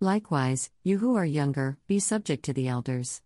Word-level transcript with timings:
Likewise, 0.00 0.68
you 0.84 0.98
who 0.98 1.16
are 1.16 1.24
younger, 1.24 1.78
be 1.86 1.98
subject 1.98 2.44
to 2.44 2.52
the 2.52 2.68
elders. 2.68 3.22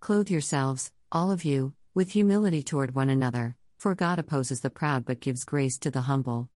Clothe 0.00 0.28
yourselves, 0.28 0.92
all 1.10 1.30
of 1.30 1.46
you, 1.46 1.72
with 1.94 2.10
humility 2.10 2.62
toward 2.62 2.94
one 2.94 3.08
another, 3.08 3.56
for 3.78 3.94
God 3.94 4.18
opposes 4.18 4.60
the 4.60 4.68
proud 4.68 5.06
but 5.06 5.20
gives 5.20 5.44
grace 5.44 5.78
to 5.78 5.90
the 5.90 6.02
humble. 6.02 6.50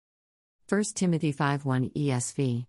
1 0.68 0.84
Timothy 0.96 1.32
5 1.32 1.64
1 1.64 1.92
ESV. 1.92 2.66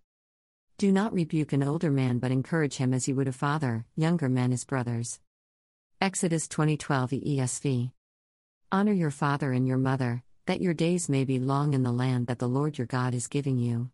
Do 0.77 0.91
not 0.91 1.13
rebuke 1.13 1.51
an 1.51 1.63
older 1.63 1.89
man 1.89 2.19
but 2.19 2.29
encourage 2.29 2.75
him 2.75 2.93
as 2.93 3.07
you 3.07 3.15
would 3.15 3.27
a 3.27 3.31
father, 3.31 3.85
younger 3.95 4.29
men 4.29 4.53
as 4.53 4.63
brothers. 4.63 5.19
Exodus 5.99 6.47
2012 6.47 7.09
ESV. 7.09 7.91
Honor 8.71 8.93
your 8.93 9.09
father 9.09 9.51
and 9.51 9.67
your 9.67 9.77
mother, 9.77 10.21
that 10.45 10.61
your 10.61 10.75
days 10.75 11.09
may 11.09 11.25
be 11.25 11.39
long 11.39 11.73
in 11.73 11.81
the 11.81 11.91
land 11.91 12.27
that 12.27 12.37
the 12.37 12.47
Lord 12.47 12.77
your 12.77 12.85
God 12.85 13.15
is 13.15 13.25
giving 13.27 13.57
you. 13.57 13.89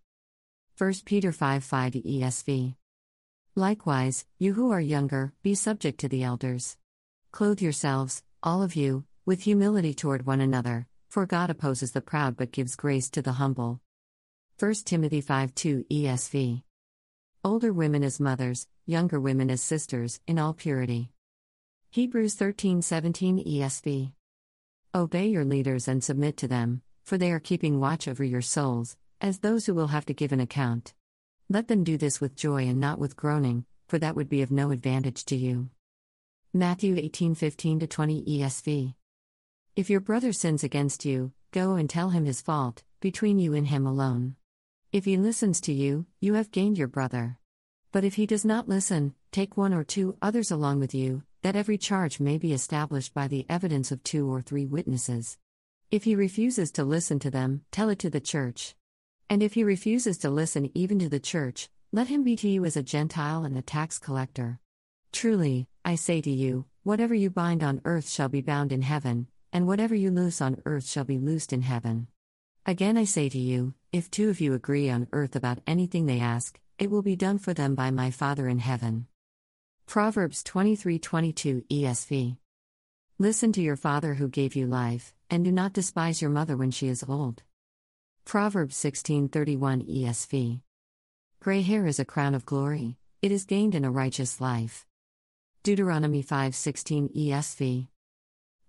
1 0.78 0.94
Peter 1.06 1.31
5 1.31 1.64
5 1.64 1.94
ESV. 1.94 2.76
Likewise, 3.55 4.26
you 4.38 4.53
who 4.53 4.71
are 4.71 4.81
younger, 4.81 5.34
be 5.41 5.55
subject 5.55 5.99
to 5.99 6.08
the 6.08 6.23
elders. 6.23 6.77
Clothe 7.31 7.62
yourselves, 7.62 8.23
all 8.44 8.61
of 8.61 8.75
you, 8.75 9.06
with 9.25 9.41
humility 9.41 9.94
toward 9.94 10.25
one 10.25 10.41
another, 10.41 10.88
for 11.09 11.25
God 11.25 11.50
opposes 11.50 11.91
the 11.91 12.02
proud 12.02 12.38
but 12.38 12.52
gives 12.52 12.75
grace 12.75 13.09
to 13.09 13.22
the 13.22 13.33
humble. 13.33 13.81
1 14.59 14.73
Timothy 14.86 15.22
5 15.22 15.56
2 15.56 15.86
ESV. 15.89 16.64
Older 17.44 17.73
women 17.73 18.03
as 18.03 18.19
mothers, 18.19 18.67
younger 18.86 19.19
women 19.19 19.50
as 19.50 19.61
sisters, 19.61 20.19
in 20.28 20.38
all 20.38 20.53
purity. 20.53 21.11
Hebrews 21.89 22.36
13 22.36 22.81
17 22.81 23.44
ESV. 23.45 24.11
Obey 24.94 25.28
your 25.28 25.45
leaders 25.45 25.88
and 25.88 26.03
submit 26.03 26.38
to 26.38 26.47
them, 26.47 26.81
for 27.03 27.17
they 27.17 27.31
are 27.31 27.39
keeping 27.39 27.80
watch 27.80 28.08
over 28.08 28.23
your 28.23 28.41
souls, 28.41 28.95
as 29.22 29.39
those 29.39 29.66
who 29.66 29.73
will 29.73 29.88
have 29.88 30.06
to 30.06 30.13
give 30.13 30.31
an 30.31 30.39
account. 30.39 30.94
Let 31.52 31.67
them 31.67 31.83
do 31.83 31.97
this 31.97 32.22
with 32.22 32.36
joy 32.36 32.67
and 32.67 32.80
not 32.80 33.00
with 33.00 33.16
groaning, 33.16 33.66
for 33.88 33.97
that 33.97 34.16
would 34.16 34.30
be 34.30 34.44
of 34.44 34.52
no 34.52 34.69
advantage 34.69 35.25
to 35.25 35.36
you. 35.36 35.72
Matthew 36.53 36.95
18:15 36.95 37.89
20 37.89 38.23
ESV. 38.23 38.94
If 39.75 39.89
your 39.89 40.00
brother 40.00 40.31
sins 40.31 40.64
against 40.64 41.06
you, 41.06 41.31
go 41.50 41.73
and 41.73 41.89
tell 41.89 42.11
him 42.11 42.25
his 42.25 42.39
fault, 42.39 42.83
between 43.00 43.39
you 43.39 43.56
and 43.56 43.66
him 43.66 43.88
alone. 43.88 44.36
If 44.91 45.06
he 45.06 45.17
listens 45.17 45.59
to 45.61 45.73
you, 45.73 46.06
you 46.19 46.36
have 46.36 46.52
gained 46.52 46.78
your 46.78 46.88
brother. 46.88 47.39
But 47.91 48.03
if 48.03 48.13
he 48.13 48.28
does 48.28 48.45
not 48.45 48.69
listen, 48.69 49.16
take 49.31 49.58
one 49.58 49.73
or 49.73 49.84
two 49.84 50.17
others 50.22 50.52
along 50.52 50.80
with 50.80 50.94
you, 50.94 51.23
that 51.41 51.56
every 51.56 51.80
charge 51.80 52.19
may 52.19 52.38
be 52.38 52.53
established 52.53 53.16
by 53.16 53.28
the 53.28 53.47
evidence 53.50 53.91
of 53.91 54.03
two 54.03 54.31
or 54.31 54.44
three 54.44 54.67
witnesses. 54.67 55.39
If 55.89 56.03
he 56.03 56.13
refuses 56.16 56.72
to 56.73 56.84
listen 56.84 57.17
to 57.19 57.31
them, 57.31 57.63
tell 57.72 57.89
it 57.89 57.97
to 58.00 58.11
the 58.11 58.22
church. 58.22 58.75
And 59.30 59.44
if 59.44 59.53
he 59.53 59.63
refuses 59.63 60.17
to 60.19 60.30
listen 60.30 60.72
even 60.73 60.97
to 60.99 61.09
the 61.09 61.19
church, 61.19 61.69
let 61.91 62.08
him 62.08 62.23
be 62.23 62.35
to 62.38 62.47
you 62.47 62.66
as 62.66 62.75
a 62.75 62.83
Gentile 62.83 63.44
and 63.44 63.58
a 63.58 63.61
tax 63.61 63.99
collector. 63.99 64.59
Truly, 65.11 65.67
I 65.85 65.95
say 65.95 66.22
to 66.22 66.31
you, 66.31 66.66
whatever 66.83 67.13
you 67.13 67.30
bind 67.30 67.63
on 67.63 67.81
earth 67.85 68.09
shall 68.09 68.30
be 68.30 68.41
bound 68.41 68.72
in 68.72 68.81
heaven, 68.81 69.27
and 69.53 69.67
whatever 69.67 69.94
you 69.94 70.11
loose 70.11 70.41
on 70.41 70.61
earth 70.66 70.88
shall 70.88 71.03
be 71.03 71.19
loosed 71.19 71.53
in 71.53 71.61
heaven. 71.61 72.07
Again 72.66 72.97
I 72.97 73.03
say 73.03 73.29
to 73.29 73.38
you, 73.38 73.73
if 73.91 74.09
two 74.09 74.29
of 74.29 74.41
you 74.41 74.53
agree 74.53 74.89
on 74.89 75.07
earth 75.12 75.35
about 75.35 75.62
anything 75.66 76.06
they 76.06 76.19
ask, 76.19 76.59
it 76.78 76.89
will 76.89 77.01
be 77.01 77.16
done 77.16 77.38
for 77.38 77.53
them 77.53 77.75
by 77.75 77.91
my 77.91 78.12
Father 78.12 78.47
in 78.47 78.59
heaven. 78.59 79.07
Proverbs 79.85 80.44
23:22 80.44 81.63
ESV. 81.69 82.38
Listen 83.18 83.51
to 83.51 83.62
your 83.62 83.75
father 83.75 84.13
who 84.13 84.28
gave 84.29 84.56
you 84.56 84.68
life, 84.68 85.13
and 85.29 85.44
do 85.44 85.51
not 85.51 85.73
despise 85.73 86.22
your 86.22 86.31
mother 86.31 86.56
when 86.56 86.72
she 86.72 86.88
is 86.88 87.03
old. 87.03 87.44
Proverbs 88.25 88.75
16:31 88.75 89.84
ESV. 89.88 90.62
Gray 91.40 91.62
hair 91.62 91.88
is 91.88 92.00
a 92.00 92.06
crown 92.06 92.35
of 92.35 92.46
glory; 92.46 92.97
it 93.22 93.31
is 93.31 93.46
gained 93.46 93.74
in 93.74 93.84
a 93.84 93.91
righteous 93.91 94.40
life. 94.40 94.85
Deuteronomy 95.63 96.24
5:16 96.24 97.09
ESV. 97.16 97.88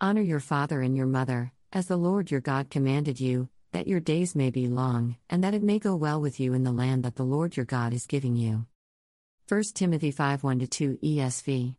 Honor 0.00 0.22
your 0.22 0.40
father 0.40 0.80
and 0.80 0.96
your 0.96 1.06
mother, 1.06 1.52
as 1.72 1.86
the 1.86 1.96
Lord 1.96 2.30
your 2.30 2.40
God 2.40 2.70
commanded 2.70 3.20
you, 3.20 3.48
that 3.72 3.86
your 3.86 4.00
days 4.00 4.34
may 4.34 4.50
be 4.50 4.66
long, 4.66 5.16
and 5.28 5.44
that 5.44 5.54
it 5.54 5.62
may 5.62 5.78
go 5.78 5.94
well 5.94 6.20
with 6.20 6.40
you 6.40 6.54
in 6.54 6.64
the 6.64 6.72
land 6.72 7.04
that 7.04 7.16
the 7.16 7.24
Lord 7.24 7.56
your 7.56 7.66
God 7.66 7.92
is 7.92 8.06
giving 8.06 8.36
you. 8.36 8.66
1 9.48 9.62
Timothy 9.74 10.10
5 10.10 10.42
1 10.42 10.66
2 10.66 10.98
ESV. 11.02 11.76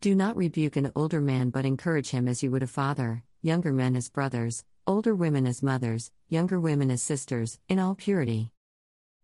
Do 0.00 0.14
not 0.14 0.36
rebuke 0.36 0.76
an 0.76 0.92
older 0.94 1.20
man 1.20 1.50
but 1.50 1.64
encourage 1.64 2.10
him 2.10 2.28
as 2.28 2.42
you 2.42 2.50
would 2.50 2.62
a 2.62 2.66
father, 2.66 3.24
younger 3.42 3.72
men 3.72 3.94
as 3.94 4.08
brothers, 4.08 4.64
older 4.88 5.14
women 5.14 5.46
as 5.46 5.62
mothers, 5.62 6.10
younger 6.30 6.58
women 6.58 6.90
as 6.90 7.02
sisters, 7.02 7.58
in 7.68 7.78
all 7.78 7.94
purity. 7.94 8.50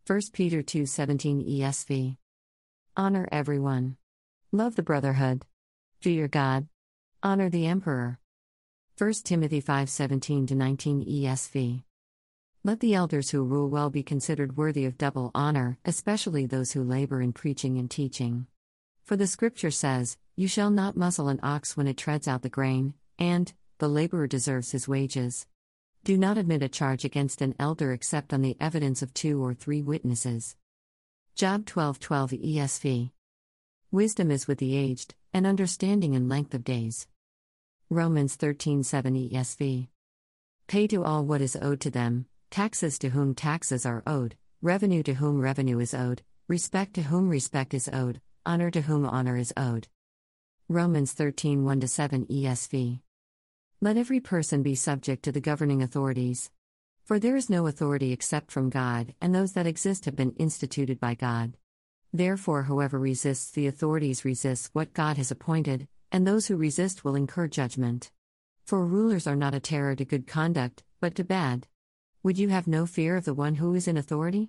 1 0.06 0.20
Peter 0.34 0.62
2:17 0.62 1.41
ESV. 1.41 2.19
Honor 2.98 3.26
everyone. 3.32 3.97
Love 4.52 4.76
the 4.76 4.82
brotherhood. 4.82 5.47
Fear 6.02 6.28
God. 6.28 6.69
Honor 7.22 7.48
the 7.48 7.66
emperor. 7.66 8.20
1 8.98 9.25
Timothy 9.25 9.62
5:17 9.62 10.50
19 10.50 11.02
ESV. 11.02 11.82
Let 12.62 12.81
the 12.81 12.92
elders 12.92 13.31
who 13.31 13.42
rule 13.42 13.70
well 13.70 13.88
be 13.88 14.02
considered 14.02 14.58
worthy 14.58 14.84
of 14.84 14.98
double 14.98 15.31
honor, 15.34 15.78
especially 15.86 16.44
those 16.44 16.72
who 16.72 16.84
labor 16.84 17.22
in 17.22 17.32
preaching 17.32 17.78
and 17.78 17.91
teaching. 17.91 18.46
For 19.02 19.16
the 19.16 19.26
scripture 19.26 19.70
says, 19.70 20.19
You 20.36 20.46
shall 20.46 20.70
not 20.70 20.94
muzzle 20.94 21.28
an 21.28 21.41
ox 21.42 21.75
when 21.75 21.88
it 21.88 21.96
treads 21.96 22.28
out 22.28 22.42
the 22.42 22.50
grain, 22.50 22.92
and, 23.19 23.50
the 23.78 23.88
laborer 23.88 24.26
deserves 24.26 24.72
his 24.72 24.86
wages. 24.86 25.46
Do 26.04 26.19
not 26.19 26.37
admit 26.37 26.62
a 26.62 26.69
charge 26.69 27.06
against 27.06 27.41
an 27.41 27.54
elder 27.59 27.91
except 27.91 28.34
on 28.34 28.42
the 28.42 28.59
evidence 28.60 29.00
of 29.00 29.15
two 29.15 29.42
or 29.42 29.54
three 29.54 29.81
witnesses. 29.81 30.54
Job 31.34 31.65
12:12 31.65 32.38
ESV. 32.44 33.10
Wisdom 33.91 34.31
is 34.31 34.47
with 34.47 34.59
the 34.59 34.76
aged, 34.76 35.14
and 35.32 35.47
understanding 35.47 36.12
in 36.12 36.28
length 36.28 36.53
of 36.53 36.62
days. 36.62 37.06
Romans 37.88 38.37
13:7 38.37 39.16
ESV. 39.16 39.88
Pay 40.66 40.87
to 40.88 41.03
all 41.03 41.25
what 41.25 41.41
is 41.41 41.56
owed 41.62 41.81
to 41.81 41.91
them, 41.91 42.26
taxes 42.50 42.98
to 42.98 43.09
whom 43.09 43.34
taxes 43.34 43.87
are 43.87 44.03
owed, 44.06 44.37
revenue 44.60 45.03
to 45.04 45.14
whom 45.14 45.41
revenue 45.41 45.78
is 45.78 45.94
owed, 45.94 46.22
respect 46.48 46.93
to 46.93 47.04
whom 47.04 47.31
respect 47.31 47.72
is 47.72 47.88
owed, 47.91 48.20
honor 48.44 48.70
to 48.70 48.82
whom 48.82 49.06
honor 49.06 49.38
is 49.38 49.54
owed. 49.56 49.88
Romans 50.69 51.14
13:1 51.14 51.88
7 51.88 52.26
ESV. 52.26 53.00
Let 53.84 53.98
every 53.98 54.20
person 54.20 54.62
be 54.62 54.76
subject 54.76 55.24
to 55.24 55.30
the 55.30 55.42
governing 55.42 55.82
authorities. 55.82 56.50
For 57.04 57.18
there 57.18 57.36
is 57.36 57.50
no 57.50 57.66
authority 57.66 58.12
except 58.12 58.50
from 58.50 58.70
God, 58.70 59.14
and 59.20 59.34
those 59.34 59.52
that 59.52 59.66
exist 59.66 60.06
have 60.06 60.16
been 60.16 60.32
instituted 60.38 60.98
by 60.98 61.12
God. 61.12 61.58
Therefore, 62.10 62.62
whoever 62.62 62.98
resists 62.98 63.50
the 63.50 63.66
authorities 63.66 64.24
resists 64.24 64.70
what 64.72 64.94
God 64.94 65.18
has 65.18 65.30
appointed, 65.30 65.86
and 66.10 66.26
those 66.26 66.46
who 66.46 66.56
resist 66.56 67.04
will 67.04 67.14
incur 67.14 67.46
judgment. 67.46 68.10
For 68.64 68.86
rulers 68.86 69.26
are 69.26 69.36
not 69.36 69.52
a 69.52 69.60
terror 69.60 69.94
to 69.96 70.04
good 70.06 70.26
conduct, 70.26 70.82
but 70.98 71.14
to 71.16 71.22
bad. 71.22 71.66
Would 72.22 72.38
you 72.38 72.48
have 72.48 72.66
no 72.66 72.86
fear 72.86 73.18
of 73.18 73.26
the 73.26 73.34
one 73.34 73.56
who 73.56 73.74
is 73.74 73.86
in 73.86 73.98
authority? 73.98 74.48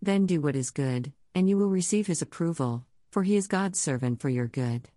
Then 0.00 0.26
do 0.26 0.40
what 0.40 0.56
is 0.56 0.72
good, 0.72 1.12
and 1.36 1.48
you 1.48 1.56
will 1.56 1.70
receive 1.70 2.08
his 2.08 2.20
approval, 2.20 2.84
for 3.12 3.22
he 3.22 3.36
is 3.36 3.46
God's 3.46 3.78
servant 3.78 4.20
for 4.20 4.28
your 4.28 4.48
good. 4.48 4.88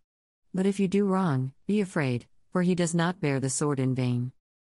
But 0.56 0.66
if 0.66 0.80
you 0.80 0.88
do 0.88 1.06
wrong, 1.06 1.52
be 1.68 1.82
afraid, 1.82 2.26
for 2.56 2.62
he 2.62 2.74
does 2.74 2.96
not 2.96 3.20
bear 3.20 3.38
the 3.42 3.50
sword 3.50 3.82
in 3.82 3.94
vain. 3.94 4.32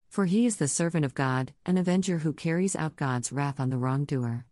For 0.08 0.26
he 0.26 0.46
is 0.46 0.56
the 0.56 0.66
servant 0.66 1.04
of 1.04 1.14
God, 1.14 1.54
an 1.64 1.78
avenger 1.78 2.18
who 2.18 2.32
carries 2.32 2.74
out 2.74 2.96
God's 2.96 3.30
wrath 3.30 3.60
on 3.60 3.70
the 3.70 3.78
wrongdoer. 3.78 4.46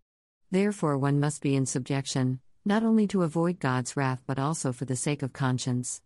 Therefore, 0.53 0.97
one 0.97 1.19
must 1.19 1.43
be 1.43 1.57
in 1.57 1.67
subjection, 1.67 2.39
not 2.65 2.85
only 2.85 3.09
to 3.09 3.25
avoid 3.25 3.59
God's 3.59 3.97
wrath 3.97 4.23
but 4.29 4.39
also 4.39 4.73
for 4.73 4.85
the 4.85 4.95
sake 4.95 5.25
of 5.25 5.33
conscience. 5.33 6.03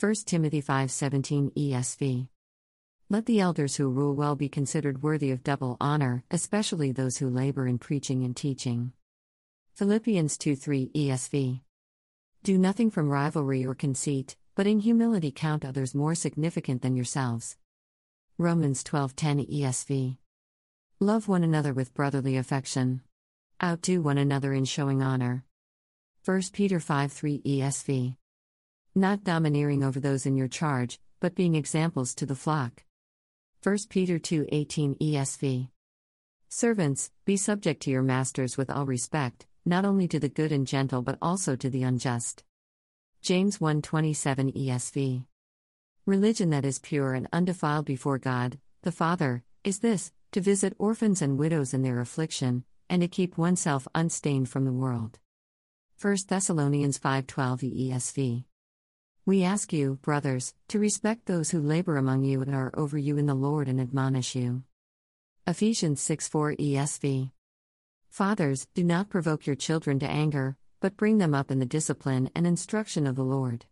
1 0.00 0.26
Timothy 0.26 0.60
5:17 0.60 1.52
ESV. 1.54 2.26
Let 3.08 3.26
the 3.26 3.38
elders 3.38 3.76
who 3.76 3.88
rule 3.88 4.16
well 4.16 4.34
be 4.34 4.48
considered 4.48 5.00
worthy 5.00 5.30
of 5.30 5.44
double 5.44 5.76
honor, 5.80 6.24
especially 6.28 6.90
those 6.90 7.18
who 7.18 7.30
labor 7.30 7.68
in 7.68 7.78
preaching 7.78 8.24
and 8.24 8.36
teaching. 8.36 8.92
Philippians 9.74 10.36
2:3 10.38 10.90
ESV. 10.92 11.60
Do 12.42 12.58
nothing 12.58 12.90
from 12.90 13.10
rivalry 13.10 13.64
or 13.64 13.76
conceit, 13.76 14.36
but 14.54 14.66
in 14.66 14.80
humility 14.80 15.30
count 15.30 15.64
others 15.64 15.94
more 15.94 16.14
significant 16.14 16.82
than 16.82 16.94
yourselves. 16.94 17.56
Romans 18.38 18.84
12:10 18.84 19.46
ESV. 19.48 20.18
Love 21.00 21.26
one 21.26 21.42
another 21.42 21.72
with 21.72 21.94
brotherly 21.94 22.36
affection. 22.36 23.02
Outdo 23.62 24.02
one 24.02 24.18
another 24.18 24.52
in 24.52 24.64
showing 24.64 25.02
honor. 25.02 25.44
1 26.24 26.52
Peter 26.52 26.78
5:3 26.78 27.42
ESV. 27.44 28.16
Not 28.94 29.24
domineering 29.24 29.82
over 29.82 29.98
those 29.98 30.26
in 30.26 30.36
your 30.36 30.48
charge, 30.48 31.00
but 31.18 31.34
being 31.34 31.54
examples 31.54 32.14
to 32.14 32.26
the 32.26 32.34
flock. 32.34 32.84
1 33.62 33.88
Peter 33.88 34.18
2:18 34.18 34.96
ESV. 35.00 35.70
Servants, 36.48 37.10
be 37.24 37.36
subject 37.36 37.80
to 37.82 37.90
your 37.90 38.02
masters 38.02 38.56
with 38.58 38.68
all 38.68 38.84
respect, 38.84 39.46
not 39.64 39.84
only 39.84 40.06
to 40.08 40.20
the 40.20 40.28
good 40.28 40.52
and 40.52 40.66
gentle 40.66 41.00
but 41.00 41.16
also 41.22 41.56
to 41.56 41.70
the 41.70 41.82
unjust. 41.82 42.44
James 43.22 43.58
1:27 43.58 44.50
ESV. 44.56 45.24
Religion 46.06 46.50
that 46.50 46.64
is 46.64 46.80
pure 46.80 47.14
and 47.14 47.28
undefiled 47.32 47.86
before 47.86 48.18
God, 48.18 48.58
the 48.82 48.90
Father, 48.90 49.44
is 49.62 49.78
this: 49.78 50.10
to 50.32 50.40
visit 50.40 50.74
orphans 50.76 51.22
and 51.22 51.38
widows 51.38 51.72
in 51.72 51.82
their 51.82 52.00
affliction, 52.00 52.64
and 52.90 53.00
to 53.00 53.06
keep 53.06 53.38
oneself 53.38 53.86
unstained 53.94 54.48
from 54.48 54.64
the 54.64 54.72
world. 54.72 55.20
1 56.00 56.26
Thessalonians 56.26 56.98
5:12 56.98 57.62
ESV. 57.62 58.44
We 59.24 59.44
ask 59.44 59.72
you, 59.72 60.00
brothers, 60.02 60.52
to 60.66 60.80
respect 60.80 61.26
those 61.26 61.52
who 61.52 61.60
labor 61.60 61.96
among 61.96 62.24
you 62.24 62.42
and 62.42 62.52
are 62.52 62.72
over 62.74 62.98
you 62.98 63.18
in 63.18 63.26
the 63.26 63.36
Lord 63.36 63.68
and 63.68 63.80
admonish 63.80 64.34
you. 64.34 64.64
Ephesians 65.46 66.00
6:4 66.00 66.56
ESV. 66.58 67.30
Fathers, 68.08 68.66
do 68.74 68.82
not 68.82 69.10
provoke 69.10 69.46
your 69.46 69.54
children 69.54 70.00
to 70.00 70.10
anger, 70.10 70.56
but 70.82 70.96
bring 70.96 71.18
them 71.18 71.32
up 71.32 71.48
in 71.52 71.60
the 71.60 71.64
discipline 71.64 72.28
and 72.34 72.44
instruction 72.44 73.06
of 73.06 73.14
the 73.14 73.22
Lord. 73.22 73.64